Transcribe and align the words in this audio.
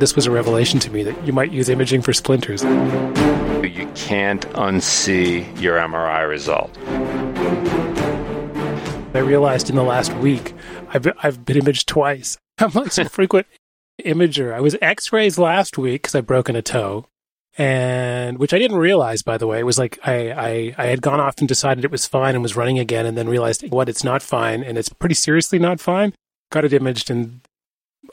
this 0.00 0.16
was 0.16 0.26
a 0.26 0.30
revelation 0.30 0.80
to 0.80 0.90
me 0.90 1.02
that 1.02 1.26
you 1.26 1.32
might 1.32 1.52
use 1.52 1.68
imaging 1.68 2.02
for 2.02 2.12
splinters. 2.12 2.62
You 2.62 3.90
can't 3.94 4.48
unsee 4.52 5.60
your 5.60 5.78
MRI 5.78 6.28
result. 6.28 6.76
I 9.14 9.18
realized 9.18 9.68
in 9.68 9.76
the 9.76 9.82
last 9.82 10.12
week 10.14 10.54
I've 10.88 11.02
been, 11.02 11.14
I've 11.22 11.44
been 11.44 11.58
imaged 11.58 11.86
twice. 11.86 12.38
I'm 12.58 12.72
like 12.72 12.96
a 12.96 13.08
frequent 13.08 13.46
imager. 14.04 14.52
I 14.54 14.60
was 14.60 14.76
X-rays 14.80 15.38
last 15.38 15.78
week 15.78 16.02
because 16.02 16.14
I 16.14 16.20
broken 16.20 16.56
a 16.56 16.62
toe, 16.62 17.06
and 17.58 18.38
which 18.38 18.54
I 18.54 18.58
didn't 18.58 18.78
realize, 18.78 19.22
by 19.22 19.36
the 19.38 19.46
way. 19.46 19.60
It 19.60 19.66
was 19.66 19.78
like 19.78 19.98
I, 20.04 20.30
I 20.30 20.74
I 20.78 20.86
had 20.86 21.02
gone 21.02 21.20
off 21.20 21.36
and 21.38 21.48
decided 21.48 21.84
it 21.84 21.90
was 21.90 22.06
fine 22.06 22.34
and 22.34 22.42
was 22.42 22.56
running 22.56 22.78
again, 22.78 23.06
and 23.06 23.16
then 23.16 23.28
realized 23.28 23.68
what 23.70 23.88
it's 23.88 24.04
not 24.04 24.22
fine, 24.22 24.62
and 24.62 24.78
it's 24.78 24.88
pretty 24.88 25.14
seriously 25.14 25.58
not 25.58 25.80
fine. 25.80 26.14
Got 26.50 26.64
it 26.64 26.72
imaged, 26.72 27.10
and 27.10 27.40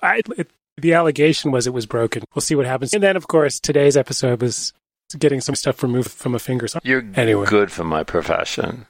I, 0.01 0.21
it, 0.38 0.49
the 0.78 0.94
allegation 0.94 1.52
was 1.52 1.68
it 1.68 1.73
was 1.73 1.86
broken. 1.86 2.23
We'll 2.36 2.41
see 2.41 2.55
what 2.55 2.66
happens. 2.66 2.94
And 2.94 3.02
then, 3.04 3.16
of 3.16 3.27
course, 3.27 3.59
today's 3.59 3.98
episode 3.98 4.41
was 4.41 4.73
getting 5.18 5.41
some 5.41 5.55
stuff 5.55 5.81
removed 5.84 6.12
from 6.12 6.35
a 6.35 6.40
finger. 6.40 6.68
So 6.68 6.80
You're 6.84 7.04
anyway. 7.16 7.45
good 7.48 7.72
for 7.72 7.84
my 7.84 8.04
profession. 8.04 8.85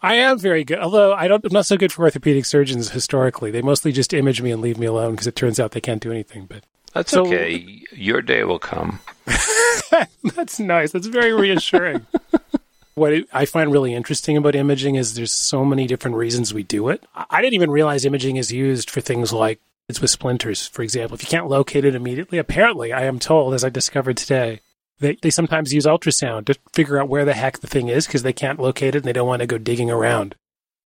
I 0.00 0.14
am 0.14 0.38
very 0.38 0.62
good, 0.62 0.78
although 0.78 1.12
I 1.12 1.26
don't, 1.26 1.44
I'm 1.44 1.52
not 1.52 1.66
so 1.66 1.76
good 1.76 1.90
for 1.92 2.04
orthopedic 2.04 2.44
surgeons 2.44 2.90
historically. 2.90 3.50
They 3.50 3.62
mostly 3.62 3.90
just 3.90 4.12
image 4.14 4.40
me 4.40 4.52
and 4.52 4.62
leave 4.62 4.78
me 4.78 4.86
alone 4.86 5.12
because 5.12 5.26
it 5.26 5.34
turns 5.34 5.58
out 5.58 5.72
they 5.72 5.80
can't 5.80 6.00
do 6.00 6.12
anything. 6.12 6.46
But 6.46 6.64
That's 6.94 7.10
So- 7.10 7.26
okay. 7.26 7.82
Your 7.92 8.22
day 8.22 8.44
will 8.44 8.60
come. 8.60 9.00
that's 10.36 10.60
nice. 10.60 10.92
That's 10.92 11.06
very 11.08 11.32
reassuring. 11.32 12.06
what 12.94 13.12
it, 13.12 13.28
I 13.32 13.44
find 13.44 13.72
really 13.72 13.94
interesting 13.94 14.36
about 14.36 14.54
imaging 14.54 14.94
is 14.94 15.14
there's 15.14 15.32
so 15.32 15.64
many 15.64 15.86
different 15.86 16.16
reasons 16.16 16.54
we 16.54 16.62
do 16.62 16.88
it. 16.88 17.04
I 17.14 17.40
didn't 17.42 17.54
even 17.54 17.70
realize 17.70 18.04
imaging 18.04 18.36
is 18.36 18.52
used 18.52 18.88
for 18.90 19.00
things 19.00 19.32
like 19.32 19.60
with 19.88 20.10
splinters, 20.10 20.66
for 20.66 20.82
example. 20.82 21.14
If 21.14 21.22
you 21.22 21.28
can't 21.28 21.48
locate 21.48 21.84
it 21.84 21.94
immediately, 21.94 22.38
apparently, 22.38 22.92
I 22.92 23.02
am 23.02 23.18
told, 23.18 23.54
as 23.54 23.64
I 23.64 23.68
discovered 23.68 24.16
today, 24.16 24.60
they, 25.00 25.16
they 25.20 25.30
sometimes 25.30 25.72
use 25.72 25.84
ultrasound 25.84 26.46
to 26.46 26.58
figure 26.72 26.98
out 26.98 27.08
where 27.08 27.24
the 27.24 27.34
heck 27.34 27.58
the 27.58 27.66
thing 27.66 27.88
is 27.88 28.06
because 28.06 28.22
they 28.22 28.32
can't 28.32 28.60
locate 28.60 28.94
it 28.94 28.98
and 28.98 29.04
they 29.04 29.12
don't 29.12 29.28
want 29.28 29.40
to 29.40 29.46
go 29.46 29.58
digging 29.58 29.90
around. 29.90 30.34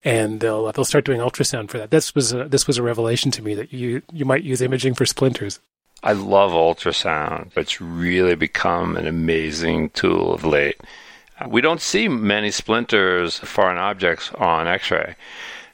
And 0.03 0.41
they'll 0.41 0.67
uh, 0.67 0.71
they'll 0.71 0.85
start 0.85 1.05
doing 1.05 1.19
ultrasound 1.19 1.69
for 1.69 1.77
that. 1.79 1.91
This 1.91 2.13
was 2.13 2.33
a, 2.33 2.47
this 2.47 2.67
was 2.67 2.77
a 2.77 2.83
revelation 2.83 3.31
to 3.31 3.41
me 3.41 3.55
that 3.55 3.73
you 3.73 4.01
you 4.11 4.25
might 4.25 4.43
use 4.43 4.61
imaging 4.61 4.93
for 4.93 5.05
splinters. 5.05 5.59
I 6.03 6.13
love 6.13 6.51
ultrasound. 6.51 7.51
It's 7.57 7.81
really 7.81 8.35
become 8.35 8.95
an 8.95 9.07
amazing 9.07 9.89
tool 9.91 10.33
of 10.33 10.45
late. 10.45 10.79
We 11.47 11.61
don't 11.61 11.81
see 11.81 12.07
many 12.07 12.51
splinters, 12.51 13.39
foreign 13.39 13.77
objects 13.77 14.31
on 14.33 14.67
x 14.67 14.91
ray. 14.91 15.15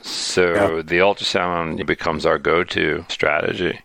So 0.04 0.54
Yeah. 0.54 0.82
the 0.82 0.98
ultrasound 1.00 1.86
becomes 1.86 2.26
our 2.26 2.38
go 2.38 2.64
to 2.66 3.06
strategy. 3.08 3.80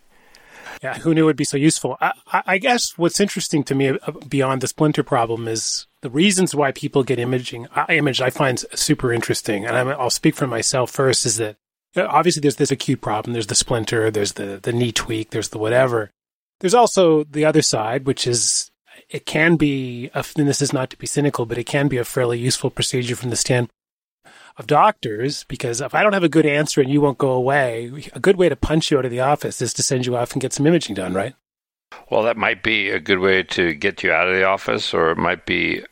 Yeah, 0.83 0.98
who 0.98 1.14
knew 1.14 1.22
it 1.22 1.27
would 1.27 1.36
be 1.36 1.44
so 1.44 1.56
useful? 1.56 1.97
I, 2.00 2.12
I 2.33 2.42
I 2.47 2.58
guess 2.58 2.97
what's 2.97 3.20
interesting 3.20 3.64
to 3.64 3.75
me 3.75 3.88
uh, 3.88 4.12
beyond 4.28 4.60
the 4.60 4.69
splinter 4.69 5.02
problem 5.02 5.48
is 5.48 5.86
the 6.02 6.10
reasons 6.10 6.55
why 6.55 6.70
people 6.72 7.02
get 7.02 7.19
imaging. 7.19 7.66
Uh, 7.75 7.86
image 7.88 8.20
I 8.20 8.30
find 8.30 8.64
super 8.75 9.12
interesting, 9.12 9.64
and 9.64 9.77
I'm, 9.77 9.88
I'll 9.88 10.10
speak 10.10 10.36
for 10.36 10.47
myself 10.47 10.91
first. 10.91 11.27
Is 11.27 11.36
that 11.38 11.56
uh, 11.97 12.06
obviously 12.08 12.41
there's 12.41 12.56
this 12.56 12.70
acute 12.70 13.00
problem. 13.00 13.32
There's 13.32 13.48
the 13.48 13.55
splinter. 13.56 14.10
There's 14.10 14.34
the 14.34 14.60
the 14.62 14.72
knee 14.72 14.92
tweak. 14.92 15.30
There's 15.30 15.48
the 15.48 15.58
whatever. 15.58 16.10
There's 16.60 16.75
also 16.75 17.25
the 17.25 17.44
other 17.44 17.62
side, 17.62 18.06
which 18.06 18.27
is 18.27 18.70
it 19.08 19.27
can 19.27 19.56
be. 19.56 20.10
A, 20.14 20.25
and 20.36 20.47
this 20.48 20.62
is 20.62 20.72
not 20.72 20.91
to 20.91 20.97
be 20.98 21.06
cynical, 21.06 21.44
but 21.47 21.58
it 21.58 21.64
can 21.66 21.88
be 21.88 21.97
a 21.97 22.05
fairly 22.05 22.38
useful 22.38 22.70
procedure 22.70 23.16
from 23.16 23.30
the 23.30 23.36
standpoint 23.36 23.72
of 24.59 24.67
doctors 24.67 25.45
because 25.45 25.81
if 25.81 25.95
I 25.95 26.03
don't 26.03 26.12
have 26.12 26.25
a 26.25 26.28
good 26.28 26.47
answer 26.47 26.81
and 26.81 26.91
you 26.91 27.01
won't 27.01 27.19
go 27.19 27.31
away, 27.31 27.91
a 28.12 28.20
good 28.20 28.37
way 28.37 28.48
to 28.48 28.56
punch 28.56 28.91
you 28.91 28.98
out 28.98 29.05
of 29.05 29.11
the 29.11 29.20
office 29.20 29.62
is 29.62 29.73
to 29.75 29.83
send 29.83 30.05
you 30.05 30.17
off 30.17 30.33
and 30.33 30.42
get 30.42 30.53
some 30.53 30.67
imaging 30.67 30.97
done, 30.97 31.15
right? 31.15 31.34
Well, 32.11 32.23
that 32.25 32.37
might 32.37 32.62
be 32.62 32.91
a 32.91 33.00
good 33.00 33.19
way 33.19 33.42
to 33.45 33.75
get 33.75 34.03
you 34.03 34.12
out 34.12 34.28
of 34.28 34.34
the 34.34 34.45
office, 34.45 34.92
or 34.92 35.11
it 35.11 35.19
might 35.19 35.47
be 35.47 35.83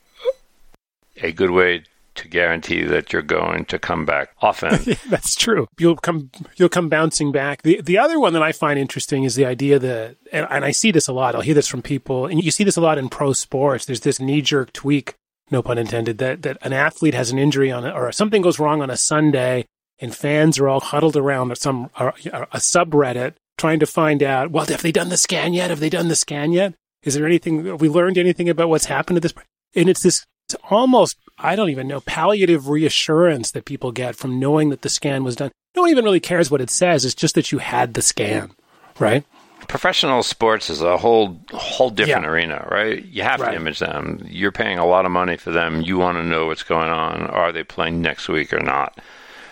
a 1.22 1.32
good 1.32 1.50
way 1.50 1.84
to 2.16 2.28
guarantee 2.28 2.82
that 2.82 3.12
you're 3.12 3.22
going 3.22 3.64
to 3.66 3.78
come 3.78 4.04
back 4.04 4.30
often. 4.40 4.96
That's 5.08 5.34
true. 5.34 5.68
You'll 5.78 5.96
come 5.96 6.30
you'll 6.56 6.68
come 6.68 6.88
bouncing 6.88 7.30
back. 7.32 7.62
The 7.62 7.80
the 7.82 7.98
other 7.98 8.18
one 8.18 8.32
that 8.32 8.42
I 8.42 8.52
find 8.52 8.78
interesting 8.78 9.24
is 9.24 9.34
the 9.34 9.44
idea 9.44 9.78
that 9.78 10.16
and, 10.32 10.46
and 10.50 10.64
I 10.64 10.70
see 10.70 10.90
this 10.90 11.08
a 11.08 11.12
lot. 11.12 11.34
I'll 11.34 11.42
hear 11.42 11.54
this 11.54 11.68
from 11.68 11.82
people 11.82 12.26
and 12.26 12.42
you 12.42 12.50
see 12.50 12.64
this 12.64 12.76
a 12.76 12.80
lot 12.80 12.98
in 12.98 13.08
pro 13.08 13.32
sports. 13.32 13.84
There's 13.84 14.00
this 14.00 14.18
knee 14.18 14.40
jerk 14.40 14.72
tweak, 14.72 15.14
no 15.50 15.62
pun 15.62 15.78
intended, 15.78 16.18
that 16.18 16.42
that 16.42 16.58
an 16.62 16.72
athlete 16.72 17.14
has 17.14 17.30
an 17.30 17.38
injury 17.38 17.70
on 17.70 17.84
a, 17.84 17.90
or 17.90 18.10
something 18.12 18.42
goes 18.42 18.58
wrong 18.58 18.82
on 18.82 18.90
a 18.90 18.96
Sunday 18.96 19.66
and 19.98 20.14
fans 20.14 20.58
are 20.58 20.68
all 20.68 20.80
huddled 20.80 21.16
around 21.16 21.56
some 21.56 21.90
a, 21.98 22.08
a 22.08 22.58
subreddit 22.58 23.34
trying 23.56 23.80
to 23.80 23.86
find 23.86 24.22
out, 24.22 24.50
well, 24.50 24.66
have 24.66 24.82
they 24.82 24.92
done 24.92 25.08
the 25.08 25.16
scan 25.16 25.54
yet? 25.54 25.70
Have 25.70 25.80
they 25.80 25.88
done 25.88 26.08
the 26.08 26.16
scan 26.16 26.52
yet? 26.52 26.74
Is 27.02 27.14
there 27.14 27.26
anything 27.26 27.66
have 27.66 27.80
we 27.80 27.88
learned 27.88 28.18
anything 28.18 28.48
about 28.48 28.68
what's 28.68 28.86
happened 28.86 29.16
to 29.16 29.20
this 29.20 29.34
and 29.74 29.88
it's 29.88 30.02
this 30.02 30.24
it's 30.48 30.56
almost 30.70 31.16
I 31.38 31.56
don't 31.56 31.70
even 31.70 31.88
know 31.88 32.00
palliative 32.00 32.68
reassurance 32.68 33.50
that 33.50 33.64
people 33.64 33.92
get 33.92 34.16
from 34.16 34.38
knowing 34.38 34.70
that 34.70 34.82
the 34.82 34.88
scan 34.88 35.24
was 35.24 35.36
done. 35.36 35.52
No 35.74 35.82
one 35.82 35.90
even 35.90 36.04
really 36.04 36.20
cares 36.20 36.50
what 36.50 36.60
it 36.60 36.70
says. 36.70 37.04
It's 37.04 37.14
just 37.14 37.34
that 37.34 37.52
you 37.52 37.58
had 37.58 37.94
the 37.94 38.02
scan, 38.02 38.52
right? 38.98 39.24
Professional 39.68 40.22
sports 40.22 40.70
is 40.70 40.80
a 40.82 40.96
whole 40.96 41.40
whole 41.52 41.90
different 41.90 42.24
Yeah. 42.24 42.30
arena, 42.30 42.68
right? 42.70 43.04
You 43.06 43.22
have 43.22 43.40
Right. 43.40 43.50
to 43.50 43.56
image 43.56 43.78
them. 43.78 44.24
You're 44.28 44.52
paying 44.52 44.78
a 44.78 44.86
lot 44.86 45.04
of 45.04 45.10
money 45.12 45.36
for 45.36 45.50
them. 45.50 45.80
You 45.82 45.98
want 45.98 46.18
to 46.18 46.24
know 46.24 46.46
what's 46.46 46.62
going 46.62 46.88
on. 46.90 47.22
Are 47.26 47.52
they 47.52 47.62
playing 47.64 48.00
next 48.02 48.28
week 48.28 48.52
or 48.52 48.60
not? 48.60 48.98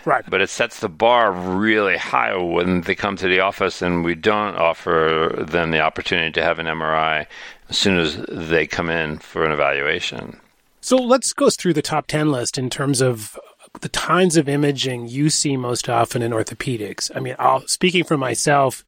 Right. 0.04 0.24
But 0.28 0.40
it 0.42 0.50
sets 0.50 0.80
the 0.80 0.88
bar 0.88 1.32
really 1.32 1.96
high 1.96 2.36
when 2.36 2.82
they 2.82 2.94
come 2.94 3.16
to 3.16 3.26
the 3.28 3.40
office 3.40 3.80
and 3.80 4.04
we 4.04 4.14
don't 4.14 4.54
offer 4.56 5.34
them 5.38 5.70
the 5.70 5.80
opportunity 5.80 6.30
to 6.32 6.42
have 6.42 6.58
an 6.58 6.66
MRI 6.66 7.26
as 7.70 7.78
soon 7.78 7.98
as 7.98 8.18
they 8.28 8.66
come 8.66 8.90
in 8.90 9.18
for 9.18 9.44
an 9.44 9.52
evaluation. 9.52 10.38
So 10.82 10.96
let's 10.96 11.32
go 11.32 11.48
through 11.48 11.72
the 11.72 11.80
top 11.82 12.06
10 12.06 12.30
list 12.30 12.58
in 12.58 12.68
terms 12.68 13.00
of 13.00 13.38
the 13.80 13.88
kinds 13.88 14.36
of 14.36 14.48
imaging 14.48 15.08
you 15.08 15.30
see 15.30 15.56
most 15.56 15.88
often 15.88 16.20
in 16.20 16.32
orthopedics. 16.32 17.10
I 17.16 17.20
mean, 17.20 17.34
I'll, 17.38 17.66
speaking 17.66 18.04
for 18.04 18.18
myself, 18.18 18.84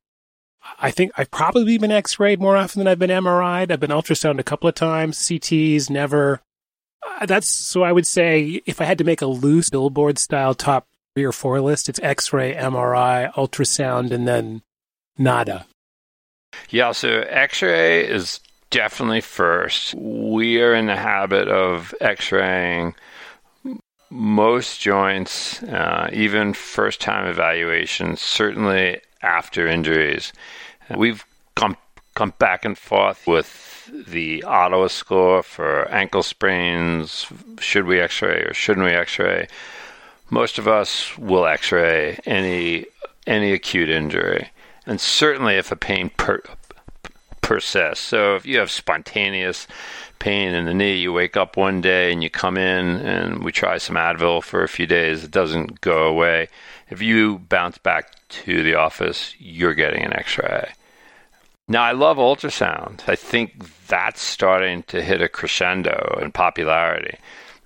I 0.79 0.91
think 0.91 1.13
I've 1.17 1.31
probably 1.31 1.79
been 1.79 1.91
x-rayed 1.91 2.41
more 2.41 2.57
often 2.57 2.81
than 2.81 2.89
I've 2.89 2.99
been 2.99 3.11
MRI'd. 3.11 3.73
I've 3.73 3.81
been 3.81 3.91
ultrasound 3.91 4.39
a 4.39 4.45
couple 4.45 4.69
of 4.69 4.75
times, 4.75 5.19
CTs, 5.19 5.91
never. 5.91 6.41
Uh, 7.21 7.27
that's 7.27 7.51
so 7.51 7.83
I 7.83 7.93
would 7.93 8.07
say 8.07 8.61
if 8.67 8.81
I 8.81 8.85
had 8.85 8.99
to 8.99 9.05
make 9.05 9.23
a 9.23 9.27
loose 9.27 9.71
billboard 9.71 10.19
style 10.19 10.55
top 10.55 10.87
three 11.15 11.25
or 11.25 11.33
four 11.33 11.61
list, 11.61 11.89
it's 11.89 12.01
x-ray, 12.03 12.55
MRI, 12.55 13.33
ultrasound, 13.35 14.11
and 14.11 14.27
then 14.27 14.63
nada. 15.19 15.67
Yeah, 16.71 16.93
so 16.93 17.21
x 17.29 17.63
ray 17.63 18.07
is 18.07 18.41
definitely 18.71 19.21
first. 19.21 19.95
We 19.95 20.61
are 20.61 20.75
in 20.75 20.87
the 20.87 20.97
habit 20.97 21.49
of 21.49 21.95
x 22.01 22.33
raying 22.33 22.95
most 24.11 24.81
joints, 24.81 25.63
uh, 25.65 26.09
even 26.13 26.53
first 26.55 27.01
time 27.01 27.27
evaluations, 27.27 28.21
certainly 28.21 29.01
after 29.23 29.67
injuries. 29.67 30.33
We've 30.95 31.25
come, 31.55 31.77
come 32.15 32.35
back 32.39 32.65
and 32.65 32.77
forth 32.77 33.27
with 33.27 33.91
the 34.07 34.43
Ottawa 34.45 34.89
score 34.89 35.43
for 35.43 35.89
ankle 35.89 36.23
sprains. 36.23 37.27
Should 37.61 37.87
we 37.87 38.01
x 38.01 38.23
ray 38.23 38.43
or 38.43 38.55
shouldn't 38.55 38.87
we 38.87 38.93
x 38.93 39.19
ray? 39.19 39.49
Most 40.31 40.59
of 40.59 40.67
us 40.67 41.17
will 41.19 41.47
x 41.47 41.73
ray 41.73 42.19
any, 42.27 42.87
any 43.27 43.53
acute 43.53 43.89
injury. 43.89 44.51
And 44.87 45.01
certainly 45.01 45.55
if 45.55 45.73
a 45.73 45.77
pain 45.77 46.11
per, 46.17 46.43
persists. 47.47 48.05
So 48.05 48.35
if 48.35 48.45
you 48.45 48.59
have 48.59 48.71
spontaneous 48.73 49.69
pain 50.19 50.53
in 50.53 50.65
the 50.65 50.75
knee, 50.75 50.97
you 50.97 51.13
wake 51.13 51.37
up 51.37 51.57
one 51.57 51.81
day 51.81 52.13
and 52.13 52.23
you 52.23 52.29
come 52.29 52.57
in 52.57 52.97
and 53.07 53.45
we 53.45 53.53
try 53.53 53.79
some 53.79 53.95
Advil 53.95 54.43
for 54.43 54.65
a 54.65 54.69
few 54.69 54.87
days, 54.87 55.23
it 55.23 55.31
doesn't 55.31 55.81
go 55.81 56.09
away. 56.09 56.49
If 56.89 57.03
you 57.03 57.39
bounce 57.39 57.79
back 57.79 58.13
to 58.29 58.63
the 58.63 58.75
office, 58.75 59.35
you're 59.39 59.75
getting 59.75 60.05
an 60.05 60.13
x 60.13 60.39
ray. 60.39 60.71
Now, 61.69 61.83
I 61.83 61.93
love 61.93 62.17
ultrasound. 62.19 63.01
I 63.09 63.17
think 63.17 63.65
that's 63.89 64.21
starting 64.21 64.85
to 64.85 65.03
hit 65.03 65.21
a 65.21 65.29
crescendo 65.29 66.19
in 66.23 66.31
popularity 66.31 67.19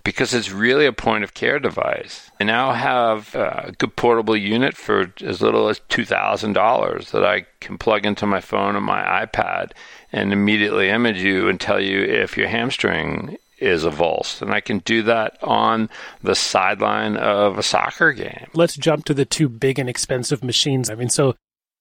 because 0.05 0.33
it's 0.33 0.51
really 0.51 0.87
a 0.87 0.93
point 0.93 1.25
of 1.25 1.35
care 1.35 1.59
device. 1.59 2.31
I 2.41 2.45
now 2.45 2.73
have 2.73 3.35
a 3.35 3.75
good 3.77 3.97
portable 3.97 4.37
unit 4.37 4.75
for 4.75 5.13
as 5.23 5.43
little 5.43 5.69
as 5.69 5.81
$2,000 5.91 7.11
that 7.11 7.25
I 7.25 7.45
can 7.61 7.77
plug 7.77 8.07
into 8.07 8.27
my 8.27 8.41
phone 8.41 8.75
or 8.75 8.81
my 8.81 9.03
iPad 9.27 9.73
and 10.13 10.33
immediately 10.33 10.89
image 10.89 11.21
you 11.21 11.49
and 11.49 11.61
tell 11.61 11.81
you 11.81 12.03
if 12.03 12.39
your 12.39 12.49
hamstring 12.49 13.37
is 13.61 13.85
a 13.85 13.91
avulsed. 13.91 14.43
And 14.43 14.53
I 14.53 14.61
can 14.61 14.79
do 14.81 15.03
that 15.03 15.43
on 15.43 15.89
the 16.23 16.35
sideline 16.35 17.17
of 17.17 17.59
a 17.59 17.63
soccer 17.63 18.13
game. 18.13 18.47
let's 18.55 18.77
jump 18.77 19.05
to 19.07 19.15
the 19.15 19.25
two 19.25 19.49
big 19.49 19.79
and 19.79 19.89
expensive 19.89 20.43
machines. 20.43 20.91
I 20.91 20.95
mean, 20.95 21.09
so 21.09 21.35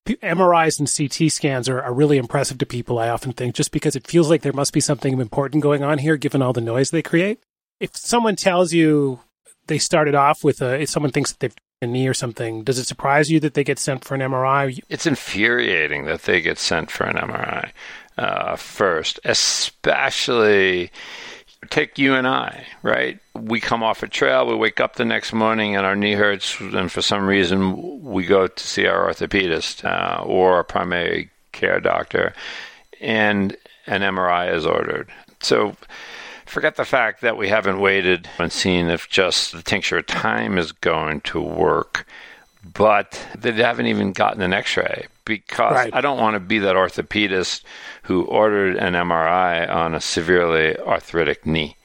MRIs 0.07 0.79
and 0.79 0.91
CT 0.91 1.31
scans 1.31 1.69
are, 1.69 1.81
are 1.81 1.93
really 1.93 2.17
impressive 2.17 2.57
to 2.59 2.65
people, 2.65 2.99
I 2.99 3.09
often 3.09 3.33
think, 3.33 3.55
just 3.55 3.71
because 3.71 3.95
it 3.95 4.07
feels 4.07 4.29
like 4.29 4.41
there 4.41 4.53
must 4.53 4.73
be 4.73 4.79
something 4.79 5.19
important 5.19 5.63
going 5.63 5.83
on 5.83 5.99
here 5.99 6.17
given 6.17 6.41
all 6.41 6.53
the 6.53 6.61
noise 6.61 6.91
they 6.91 7.01
create. 7.01 7.39
If 7.79 7.95
someone 7.95 8.35
tells 8.35 8.73
you 8.73 9.19
they 9.67 9.77
started 9.77 10.15
off 10.15 10.43
with 10.43 10.61
a, 10.61 10.81
if 10.81 10.89
someone 10.89 11.11
thinks 11.11 11.31
that 11.31 11.39
they've 11.39 11.55
a 11.81 11.87
knee 11.87 12.07
or 12.07 12.13
something, 12.13 12.63
does 12.63 12.77
it 12.77 12.85
surprise 12.85 13.31
you 13.31 13.39
that 13.39 13.53
they 13.53 13.63
get 13.63 13.79
sent 13.79 14.03
for 14.03 14.15
an 14.15 14.21
MRI? 14.21 14.79
It's 14.89 15.05
infuriating 15.05 16.05
that 16.05 16.23
they 16.23 16.41
get 16.41 16.57
sent 16.57 16.91
for 16.91 17.05
an 17.05 17.15
MRI. 17.15 17.71
uh, 18.17 18.57
first, 18.57 19.19
especially 19.23 20.91
take 21.69 21.97
you 21.97 22.13
and 22.13 22.27
I, 22.27 22.65
right? 22.83 23.19
We 23.35 23.59
come 23.59 23.83
off 23.83 24.03
a 24.03 24.07
trail, 24.07 24.47
we 24.47 24.55
wake 24.55 24.79
up 24.79 24.95
the 24.95 25.05
next 25.05 25.33
morning 25.33 25.75
and 25.75 25.85
our 25.85 25.95
knee 25.95 26.13
hurts, 26.13 26.59
and 26.59 26.91
for 26.91 27.01
some 27.01 27.25
reason 27.25 28.03
we 28.03 28.25
go 28.25 28.47
to 28.47 28.67
see 28.67 28.85
our 28.87 29.09
orthopedist 29.09 29.83
uh, 29.85 30.23
or 30.23 30.55
our 30.55 30.63
primary 30.63 31.29
care 31.51 31.79
doctor, 31.79 32.33
and 33.01 33.55
an 33.87 34.01
MRI 34.01 34.53
is 34.53 34.65
ordered. 34.65 35.09
So 35.41 35.75
forget 36.45 36.75
the 36.75 36.85
fact 36.85 37.21
that 37.21 37.37
we 37.37 37.49
haven't 37.49 37.79
waited 37.79 38.29
and 38.37 38.51
seen 38.51 38.87
if 38.89 39.09
just 39.09 39.51
the 39.51 39.61
tincture 39.61 39.97
of 39.97 40.07
time 40.07 40.57
is 40.57 40.71
going 40.71 41.21
to 41.21 41.41
work, 41.41 42.07
but 42.73 43.27
they 43.37 43.51
haven't 43.51 43.87
even 43.87 44.13
gotten 44.13 44.41
an 44.41 44.53
x 44.53 44.77
ray 44.77 45.07
because 45.29 45.75
right. 45.75 45.93
I 45.93 46.01
don't 46.01 46.17
want 46.17 46.33
to 46.33 46.39
be 46.41 46.59
that 46.59 46.75
orthopedist 46.75 47.63
who 48.03 48.23
ordered 48.23 48.75
an 48.75 48.93
MRI 48.93 49.69
on 49.69 49.95
a 49.95 50.01
severely 50.01 50.75
arthritic 50.77 51.45
knee. 51.45 51.77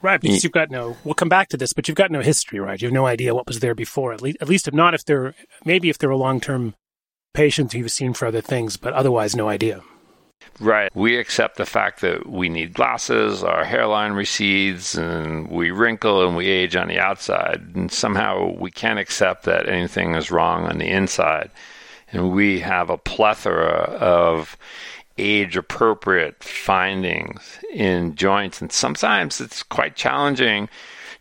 Right, 0.00 0.20
because 0.20 0.44
you've 0.44 0.52
got 0.52 0.70
no. 0.70 0.96
We'll 1.02 1.14
come 1.14 1.28
back 1.28 1.48
to 1.48 1.56
this, 1.56 1.72
but 1.72 1.88
you've 1.88 1.96
got 1.96 2.12
no 2.12 2.20
history, 2.20 2.60
right? 2.60 2.80
You 2.80 2.86
have 2.86 2.92
no 2.92 3.06
idea 3.06 3.34
what 3.34 3.48
was 3.48 3.58
there 3.58 3.74
before. 3.74 4.12
At 4.12 4.22
least, 4.22 4.38
at 4.40 4.48
least 4.48 4.68
if 4.68 4.74
not, 4.74 4.94
if 4.94 5.04
they're 5.04 5.34
maybe 5.64 5.88
if 5.88 5.98
they're 5.98 6.10
a 6.10 6.16
long 6.16 6.40
term 6.40 6.74
patient 7.34 7.72
who 7.72 7.80
you've 7.80 7.90
seen 7.90 8.12
for 8.14 8.26
other 8.26 8.40
things, 8.40 8.76
but 8.76 8.92
otherwise, 8.92 9.34
no 9.34 9.48
idea. 9.48 9.82
Right. 10.60 10.94
We 10.94 11.16
accept 11.18 11.56
the 11.56 11.66
fact 11.66 12.00
that 12.00 12.28
we 12.28 12.48
need 12.48 12.74
glasses, 12.74 13.44
our 13.44 13.64
hairline 13.64 14.12
recedes, 14.12 14.96
and 14.96 15.48
we 15.48 15.70
wrinkle 15.70 16.26
and 16.26 16.36
we 16.36 16.48
age 16.48 16.74
on 16.76 16.88
the 16.88 16.98
outside. 16.98 17.62
And 17.74 17.92
somehow 17.92 18.56
we 18.58 18.70
can't 18.70 18.98
accept 18.98 19.44
that 19.44 19.68
anything 19.68 20.14
is 20.14 20.30
wrong 20.30 20.66
on 20.66 20.78
the 20.78 20.88
inside. 20.88 21.50
And 22.12 22.32
we 22.32 22.60
have 22.60 22.90
a 22.90 22.98
plethora 22.98 23.96
of 24.00 24.56
age 25.18 25.56
appropriate 25.56 26.42
findings 26.42 27.58
in 27.72 28.14
joints. 28.14 28.60
And 28.60 28.72
sometimes 28.72 29.40
it's 29.40 29.62
quite 29.62 29.96
challenging 29.96 30.68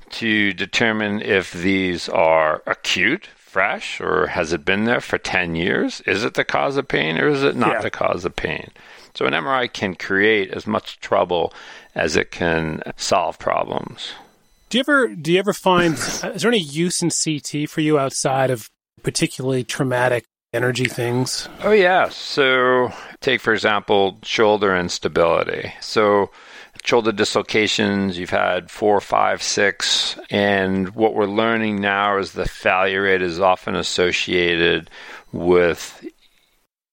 to 0.10 0.54
determine 0.54 1.22
if 1.22 1.52
these 1.52 2.08
are 2.10 2.64
acute, 2.66 3.28
fresh, 3.36 4.00
or 4.00 4.28
has 4.28 4.54
it 4.54 4.64
been 4.64 4.86
there 4.86 5.02
for 5.02 5.18
10 5.18 5.56
years? 5.56 6.02
Is 6.02 6.24
it 6.24 6.36
the 6.36 6.46
cause 6.46 6.78
of 6.78 6.88
pain 6.88 7.18
or 7.18 7.28
is 7.28 7.44
it 7.44 7.56
not 7.56 7.74
yeah. 7.74 7.82
the 7.82 7.92
cause 7.92 8.24
of 8.24 8.36
pain? 8.36 8.72
So 9.18 9.26
an 9.26 9.34
MRI 9.34 9.74
can 9.74 9.96
create 9.96 10.52
as 10.52 10.68
much 10.68 11.00
trouble 11.00 11.52
as 11.96 12.16
it 12.16 12.30
can 12.30 12.84
solve 12.98 13.40
problems. 13.40 14.12
Do 14.70 14.78
you 14.78 14.82
ever 14.82 15.08
do 15.08 15.32
you 15.32 15.40
ever 15.40 15.54
find 15.54 15.96
is 15.96 16.44
there 16.44 16.52
any 16.52 16.60
use 16.60 17.02
in 17.02 17.10
CT 17.10 17.68
for 17.68 17.82
you 17.82 17.98
outside 17.98 18.52
of 18.52 18.70
particularly 19.02 19.64
traumatic 19.64 20.26
energy 20.54 20.86
things? 20.86 21.50
Oh 21.64 21.72
yeah. 21.72 22.10
So 22.10 22.94
take 23.20 23.42
for 23.42 23.54
example 23.54 24.20
shoulder 24.22 24.78
instability. 24.78 25.74
So 25.82 26.30
shoulder 26.84 27.12
dislocations, 27.12 28.20
you've 28.20 28.30
had 28.30 28.70
four, 28.70 29.02
five, 29.02 29.42
six, 29.42 30.16
and 30.30 30.90
what 30.90 31.16
we're 31.16 31.26
learning 31.26 31.82
now 31.82 32.20
is 32.20 32.34
the 32.34 32.48
failure 32.48 33.02
rate 33.02 33.24
is 33.24 33.40
often 33.40 33.76
associated 33.76 34.92
with 35.32 36.06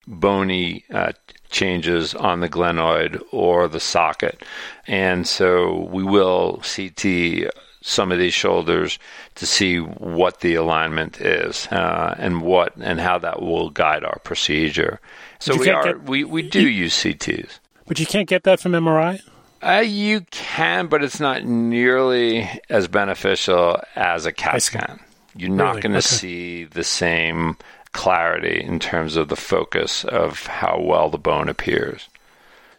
bony 0.07 0.85
uh, 0.91 1.13
changes 1.55 2.15
on 2.15 2.41
the 2.41 2.49
glenoid 2.49 3.23
or 3.31 3.69
the 3.69 3.81
socket. 3.81 4.43
And 4.87 5.27
so 5.27 5.89
we 5.91 6.03
will 6.03 6.61
CT 6.63 7.51
some 7.81 8.11
of 8.11 8.19
these 8.19 8.35
shoulders 8.35 8.99
to 9.35 9.47
see 9.47 9.79
what 9.79 10.41
the 10.41 10.55
alignment 10.55 11.21
is 11.21 11.69
uh, 11.69 12.15
and 12.19 12.43
what 12.43 12.75
and 12.77 12.99
how 12.99 13.19
that 13.19 13.41
will 13.41 13.71
guide 13.71 14.05
our 14.05 14.19
procedure. 14.25 15.01
So 15.39 15.57
we 15.57 15.71
are 15.71 15.85
get, 15.85 16.03
we, 16.05 16.25
we 16.25 16.43
do 16.43 16.63
you, 16.63 16.69
use 16.69 16.95
CTs. 16.95 17.59
But 17.87 18.01
you 18.01 18.07
can't 18.07 18.29
get 18.29 18.45
that 18.45 18.59
from 18.61 18.73
MRI? 18.73 19.21
Uh, 19.63 19.85
you 19.87 20.23
can, 20.31 20.89
but 20.89 21.03
it's 21.03 21.21
not 21.21 21.45
nearly 21.45 22.51
as 22.69 22.89
beneficial 22.89 23.81
as 23.97 24.27
a 24.27 24.33
CAT 24.33 24.63
scan. 24.63 25.01
You're 25.37 25.51
not 25.51 25.71
really? 25.71 25.81
going 25.83 25.93
to 25.93 25.99
okay. 25.99 26.07
see 26.07 26.65
the 26.65 26.85
same 26.85 27.57
clarity 27.95 28.63
in 28.63 28.79
terms 28.79 29.17
of 29.17 29.29
the 29.29 29.37
focus 29.37 30.05
of 30.05 30.47
how 30.47 30.79
well 30.79 31.09
the 31.09 31.19
bone 31.19 31.49
appears. 31.49 32.09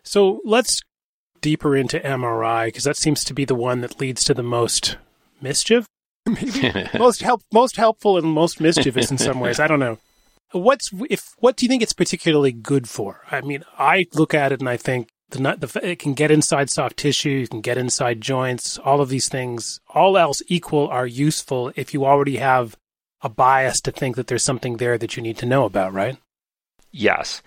So 0.03 0.41
let's 0.45 0.81
deeper 1.41 1.75
into 1.75 2.00
MRI 2.00 2.67
because 2.67 2.83
that 2.83 2.97
seems 2.97 3.23
to 3.23 3.33
be 3.33 3.45
the 3.45 3.56
one 3.56 3.81
that 3.81 4.00
leads 4.00 4.23
to 4.25 4.33
the 4.35 4.44
most 4.44 4.97
mischief. 5.41 5.88
Maybe 6.27 6.88
most 7.00 7.21
help, 7.21 7.41
most 7.51 7.77
helpful, 7.77 8.17
and 8.17 8.27
most 8.27 8.59
mischievous 8.59 9.09
in 9.09 9.17
some 9.17 9.39
ways. 9.39 9.59
I 9.59 9.67
don't 9.67 9.79
know. 9.79 9.97
What's 10.51 10.91
if? 11.09 11.33
What 11.39 11.56
do 11.56 11.65
you 11.65 11.69
think 11.69 11.81
it's 11.81 11.94
particularly 11.94 12.51
good 12.51 12.88
for? 12.88 13.21
I 13.31 13.41
mean, 13.41 13.63
I 13.77 14.06
look 14.13 14.33
at 14.33 14.51
it 14.51 14.59
and 14.59 14.69
I 14.69 14.77
think 14.77 15.09
the, 15.29 15.39
the 15.39 15.89
it 15.89 16.00
can 16.00 16.13
get 16.13 16.31
inside 16.31 16.69
soft 16.69 16.97
tissue, 16.97 17.29
you 17.29 17.47
can 17.47 17.62
get 17.62 17.77
inside 17.77 18.21
joints. 18.21 18.77
All 18.79 19.01
of 19.01 19.09
these 19.09 19.27
things, 19.27 19.79
all 19.89 20.17
else 20.17 20.41
equal, 20.47 20.88
are 20.88 21.07
useful 21.07 21.71
if 21.75 21.94
you 21.94 22.06
already 22.06 22.38
have 22.38 22.77
a 23.25 23.30
bias 23.30 23.81
to 23.81 23.92
think 23.92 24.16
that 24.16 24.27
there's 24.27 24.44
something 24.44 24.77
there 24.77 25.00
that 25.00 25.18
you 25.18 25.24
need 25.24 25.36
to 25.39 25.48
know 25.48 25.66
about, 25.66 25.92
right? 25.92 26.16
Yes. 26.92 27.42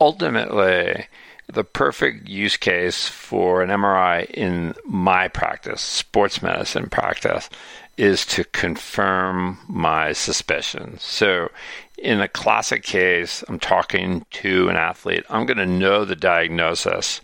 Ultimately, 0.00 1.06
the 1.46 1.62
perfect 1.62 2.28
use 2.28 2.56
case 2.56 3.06
for 3.06 3.62
an 3.62 3.70
MRI 3.70 4.28
in 4.30 4.74
my 4.84 5.28
practice, 5.28 5.80
sports 5.80 6.42
medicine 6.42 6.88
practice, 6.90 7.48
is 7.96 8.26
to 8.26 8.42
confirm 8.42 9.56
my 9.68 10.12
suspicions. 10.12 11.04
So, 11.04 11.48
in 11.96 12.20
a 12.20 12.26
classic 12.26 12.82
case, 12.82 13.44
I'm 13.46 13.60
talking 13.60 14.26
to 14.42 14.68
an 14.68 14.74
athlete, 14.74 15.24
I'm 15.30 15.46
going 15.46 15.58
to 15.58 15.64
know 15.64 16.04
the 16.04 16.16
diagnosis 16.16 17.20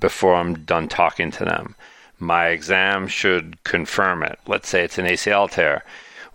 before 0.00 0.34
I'm 0.34 0.64
done 0.64 0.88
talking 0.88 1.30
to 1.30 1.44
them. 1.44 1.76
My 2.18 2.48
exam 2.48 3.06
should 3.06 3.62
confirm 3.62 4.24
it. 4.24 4.40
Let's 4.48 4.68
say 4.68 4.82
it's 4.82 4.98
an 4.98 5.06
ACL 5.06 5.48
tear 5.48 5.84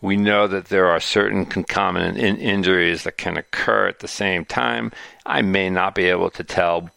we 0.04 0.18
know 0.18 0.48
that 0.48 0.66
there 0.66 0.88
are 0.88 1.00
certain 1.00 1.46
concomitant 1.46 2.18
in- 2.18 2.38
injuries 2.38 3.04
that 3.04 3.18
can 3.18 3.38
occur 3.38 3.88
at 3.88 4.00
the 4.00 4.08
same 4.08 4.44
time. 4.44 4.92
I 5.26 5.42
may 5.42 5.70
not 5.70 5.96
be 5.96 6.04
able 6.10 6.30
to 6.32 6.44
tell 6.44 6.90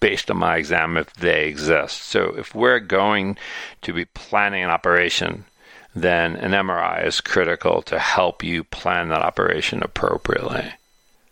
based 0.00 0.30
on 0.30 0.38
my 0.38 0.56
exam 0.56 0.96
if 0.96 1.12
they 1.12 1.46
exist. 1.46 2.04
So 2.04 2.34
if 2.38 2.54
we're 2.54 2.80
going 2.80 3.36
to 3.82 3.92
be 3.92 4.06
planning 4.06 4.64
an 4.64 4.70
operation, 4.70 5.44
then 5.94 6.36
an 6.36 6.52
MRI 6.52 7.06
is 7.06 7.20
critical 7.20 7.82
to 7.82 7.98
help 7.98 8.42
you 8.42 8.64
plan 8.64 9.08
that 9.08 9.20
operation 9.20 9.82
appropriately. 9.82 10.72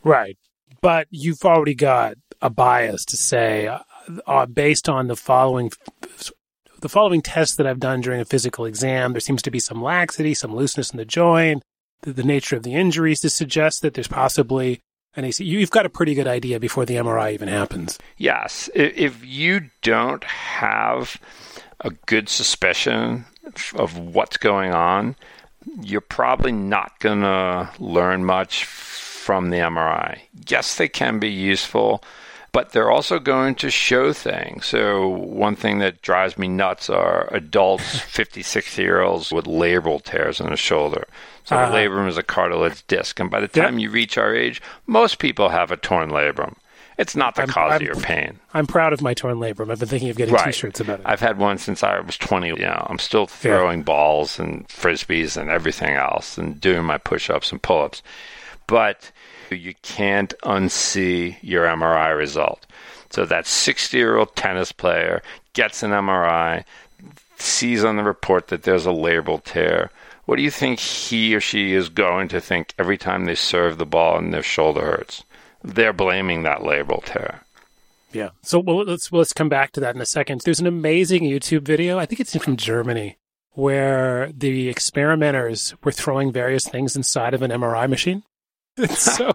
Right. 0.05 0.37
But 0.82 1.06
you've 1.11 1.46
already 1.46 1.75
got 1.75 2.17
a 2.43 2.50
bias 2.50 3.06
to 3.06 3.17
say, 3.17 3.74
uh, 4.27 4.46
based 4.46 4.86
on 4.86 5.06
the 5.06 5.17
following 5.17 5.70
the 6.82 6.89
following 6.89 7.22
tests 7.22 7.56
that 7.56 7.67
I've 7.67 7.81
done 7.81 8.01
during 8.01 8.20
a 8.20 8.24
physical 8.24 8.67
exam, 8.67 9.12
there 9.12 9.20
seems 9.20 9.41
to 9.43 9.51
be 9.51 9.60
some 9.60 9.82
laxity, 9.82 10.34
some 10.34 10.55
looseness 10.55 10.91
in 10.91 10.98
the 10.98 11.05
joint, 11.05 11.62
the, 12.03 12.12
the 12.12 12.24
nature 12.24 12.56
of 12.56 12.65
the 12.65 12.74
injuries 12.74 13.20
to 13.20 13.31
suggest 13.31 13.82
that 13.82 13.94
there's 13.94 14.08
possibly 14.08 14.81
an 15.15 15.24
AC. 15.24 15.44
You've 15.44 15.70
got 15.70 15.86
a 15.86 15.91
pretty 15.91 16.15
good 16.15 16.27
idea 16.27 16.58
before 16.58 16.84
the 16.84 16.96
MRI 16.96 17.32
even 17.32 17.48
happens. 17.48 17.98
Yes. 18.19 18.69
If 18.74 19.24
you 19.24 19.70
don't 19.82 20.24
have 20.24 21.20
a 21.81 21.91
good 22.06 22.29
suspicion 22.29 23.27
of 23.74 23.96
what's 23.98 24.36
going 24.36 24.72
on, 24.72 25.17
you're 25.81 26.01
probably 26.01 26.53
not 26.53 26.98
going 26.98 27.20
to 27.20 27.70
learn 27.79 28.24
much 28.24 28.65
from 28.65 29.51
the 29.51 29.58
MRI. 29.58 30.20
Yes, 30.48 30.77
they 30.77 30.89
can 30.89 31.20
be 31.20 31.31
useful 31.31 32.03
but 32.53 32.71
they're 32.71 32.91
also 32.91 33.19
going 33.19 33.55
to 33.56 33.71
show 33.71 34.13
things. 34.13 34.67
So, 34.67 35.09
one 35.09 35.56
thing 35.56 35.79
that 35.79 36.03
drives 36.03 36.37
me 36.37 36.49
nuts 36.49 36.91
are 36.91 37.29
adults, 37.32 37.99
50, 38.01 38.43
60 38.43 38.82
year 38.82 39.01
olds 39.01 39.32
with 39.32 39.47
labral 39.47 40.03
tears 40.03 40.41
in 40.41 40.51
the 40.51 40.56
shoulder. 40.56 41.06
So, 41.44 41.56
uh-huh. 41.56 41.71
the 41.71 41.77
labrum 41.77 42.09
is 42.09 42.19
a 42.19 42.23
cartilage 42.23 42.87
disc. 42.87 43.19
And 43.19 43.31
by 43.31 43.41
the 43.41 43.49
time 43.49 43.79
you 43.79 43.91
reach 43.91 44.19
our 44.19 44.35
age, 44.35 44.61
most 44.87 45.19
people 45.19 45.49
have 45.49 45.71
a 45.71 45.77
torn 45.77 46.11
labrum. 46.11 46.55
It's 46.99 47.17
not 47.17 47.35
the 47.35 47.43
I'm, 47.43 47.49
cause 47.49 47.73
I'm, 47.73 47.77
of 47.77 47.82
your 47.82 47.97
pain. 47.97 48.39
I'm 48.53 48.67
proud 48.67 48.93
of 48.93 49.01
my 49.01 49.15
torn 49.15 49.39
labrum. 49.39 49.71
I've 49.73 49.81
been 49.81 49.89
thinking 49.89 50.11
of 50.11 50.17
getting 50.17 50.35
right. 50.35 50.47
T-shirts 50.47 50.79
about 50.79 51.01
it. 51.01 51.06
I've 51.06 51.21
had 51.21 51.39
one 51.39 51.56
since 51.56 51.82
I 51.82 51.99
was 52.01 52.19
20. 52.19 52.49
You 52.49 52.56
know, 52.56 52.87
I'm 52.89 52.99
still 52.99 53.27
throwing 53.27 53.79
yeah. 53.79 53.85
balls 53.85 54.39
and 54.39 54.69
frisbees 54.69 55.41
and 55.41 55.51
everything 55.51 55.94
else, 55.94 56.37
and 56.37 56.61
doing 56.61 56.85
my 56.85 56.99
push-ups 56.99 57.51
and 57.51 57.63
pull-ups. 57.63 58.03
But 58.67 59.11
you 59.53 59.75
can't 59.82 60.35
unsee 60.43 61.37
your 61.43 61.65
MRI 61.67 62.17
result. 62.17 62.67
So 63.11 63.25
that 63.27 63.47
60 63.47 63.97
year 63.97 64.17
old 64.17 64.35
tennis 64.37 64.73
player 64.73 65.23
gets 65.53 65.82
an 65.82 65.91
MRI, 65.91 66.65
sees 67.39 67.85
on 67.85 67.97
the 67.97 68.05
report 68.05 68.49
that 68.49 68.63
there's 68.63 68.87
a 68.87 68.91
labral 68.91 69.43
tear. 69.43 69.91
What 70.25 70.37
do 70.37 70.43
you 70.43 70.51
think 70.51 70.79
he 70.79 71.35
or 71.35 71.41
she 71.41 71.75
is 71.75 71.89
going 71.89 72.29
to 72.29 72.41
think 72.41 72.75
every 72.79 72.97
time 72.97 73.25
they 73.25 73.35
serve 73.35 73.79
the 73.79 73.87
ball 73.87 74.19
and 74.19 74.32
their 74.32 74.43
shoulder 74.43 74.81
hurts? 74.81 75.25
They're 75.63 75.93
blaming 75.93 76.43
that 76.43 76.61
labral 76.61 77.05
tear. 77.05 77.43
Yeah. 78.13 78.31
So 78.43 78.59
well, 78.59 78.85
let's 78.85 79.11
let's 79.11 79.32
come 79.32 79.49
back 79.49 79.73
to 79.73 79.81
that 79.81 79.94
in 79.94 80.01
a 80.01 80.06
second. 80.06 80.43
There's 80.44 80.61
an 80.61 80.67
amazing 80.67 81.23
YouTube 81.23 81.63
video. 81.63 81.99
I 81.99 82.06
think 82.06 82.21
it's 82.21 82.37
from 82.37 82.56
Germany 82.56 83.17
where 83.55 84.32
the 84.32 84.69
experimenters 84.69 85.75
were 85.85 85.93
throwing 85.93 86.32
various 86.32 86.67
things 86.67 86.97
inside 86.97 87.35
of 87.35 87.43
an 87.43 87.51
MRI 87.51 87.89
machine. 87.89 88.23
It's 88.79 89.17
so 89.17 89.32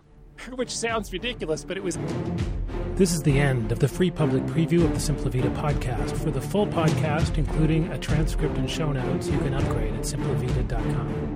which 0.55 0.75
sounds 0.75 1.13
ridiculous, 1.13 1.63
but 1.63 1.77
it 1.77 1.83
was. 1.83 1.95
This 2.95 3.13
is 3.13 3.21
the 3.21 3.37
end 3.37 3.71
of 3.71 3.77
the 3.77 3.87
free 3.87 4.09
public 4.09 4.41
preview 4.45 4.83
of 4.83 4.93
the 4.93 4.99
Simpla 5.13 5.29
Vida 5.29 5.51
podcast. 5.51 6.17
For 6.17 6.31
the 6.31 6.41
full 6.41 6.65
podcast, 6.65 7.37
including 7.37 7.91
a 7.91 7.99
transcript 7.99 8.57
and 8.57 8.67
show 8.67 8.91
notes, 8.91 9.27
you 9.27 9.37
can 9.37 9.53
upgrade 9.53 9.93
at 9.93 10.01
simplavida.com. 10.01 11.27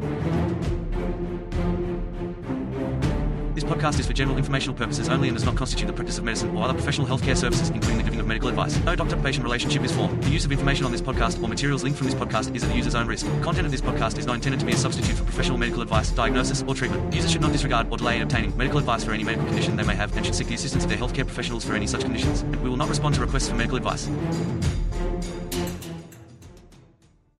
This 3.54 3.64
podcast 3.64 4.00
is 4.00 4.08
for 4.08 4.14
general 4.14 4.38
informational 4.38 4.76
purposes 4.76 5.08
only 5.08 5.28
and 5.28 5.38
does 5.38 5.46
not 5.46 5.56
constitute 5.56 5.86
the 5.86 5.94
practice 5.94 6.18
of 6.18 6.24
medicine 6.24 6.58
or 6.58 6.64
other 6.64 6.74
professional 6.74 7.06
healthcare 7.06 7.38
services, 7.38 7.70
including 7.70 7.98
the 7.98 8.04
giving 8.04 8.11
of 8.11 8.11
medical 8.32 8.48
advice. 8.48 8.82
No 8.86 8.96
doctor-patient 8.96 9.44
relationship 9.44 9.84
is 9.84 9.92
formed. 9.92 10.24
The 10.24 10.30
use 10.30 10.46
of 10.46 10.54
information 10.54 10.86
on 10.86 10.94
this 10.94 11.02
podcast 11.02 11.44
or 11.44 11.50
materials 11.50 11.84
linked 11.84 11.98
from 11.98 12.08
this 12.08 12.16
podcast 12.16 12.56
is 12.56 12.64
at 12.64 12.70
the 12.70 12.78
user's 12.78 12.96
own 12.96 13.06
risk. 13.06 13.26
Content 13.42 13.66
of 13.66 13.72
this 13.72 13.82
podcast 13.82 14.18
is 14.18 14.26
not 14.26 14.36
intended 14.36 14.62
to 14.62 14.66
be 14.66 14.72
a 14.72 14.78
substitute 14.78 15.18
for 15.18 15.26
professional 15.26 15.58
medical 15.58 15.82
advice, 15.82 16.12
diagnosis, 16.12 16.64
or 16.66 16.74
treatment. 16.74 17.14
Users 17.14 17.30
should 17.30 17.42
not 17.42 17.52
disregard 17.52 17.92
or 17.92 17.98
delay 17.98 18.16
in 18.16 18.22
obtaining 18.22 18.56
medical 18.56 18.80
advice 18.80 19.04
for 19.04 19.12
any 19.12 19.26
medical 19.26 19.46
condition 19.48 19.76
they 19.76 19.84
may 19.84 19.96
have 19.96 20.16
and 20.16 20.26
should 20.26 20.34
seek 20.34 20.48
the 20.48 20.54
assistance 20.54 20.86
of 20.86 20.90
their 20.90 20.98
healthcare 20.98 21.26
professionals 21.26 21.66
for 21.66 21.74
any 21.74 21.88
such 21.88 22.04
conditions. 22.04 22.46
We 22.64 22.70
will 22.70 22.78
not 22.78 22.88
respond 22.88 23.16
to 23.16 23.22
requests 23.22 23.50
for 23.50 23.56
medical 23.56 23.76
advice. 23.76 24.08